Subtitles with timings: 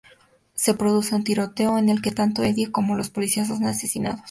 [0.55, 4.19] Se produce un tiroteo, en el que tanto Eddie como el policía son asesinados.